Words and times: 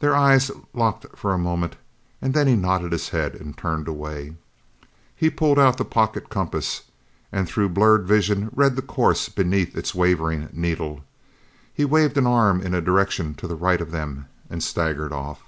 Their 0.00 0.16
eyes 0.16 0.50
locked 0.74 1.16
for 1.16 1.32
a 1.32 1.38
moment 1.38 1.76
and 2.20 2.34
then 2.34 2.48
he 2.48 2.56
nodded 2.56 2.90
his 2.90 3.10
head 3.10 3.36
and 3.36 3.56
turned 3.56 3.86
away. 3.86 4.34
He 5.14 5.30
pulled 5.30 5.56
out 5.56 5.76
the 5.78 5.84
pocket 5.84 6.28
compass 6.28 6.82
and 7.30 7.46
through 7.46 7.68
blurred 7.68 8.08
vision 8.08 8.50
read 8.56 8.74
the 8.74 8.82
course 8.82 9.28
beneath 9.28 9.76
its 9.76 9.94
wavering 9.94 10.48
needle. 10.52 11.04
He 11.72 11.84
waved 11.84 12.18
an 12.18 12.26
arm 12.26 12.60
in 12.60 12.74
a 12.74 12.80
direction 12.80 13.34
to 13.36 13.46
the 13.46 13.54
right 13.54 13.80
of 13.80 13.92
them 13.92 14.26
and 14.50 14.64
staggered 14.64 15.12
off. 15.12 15.42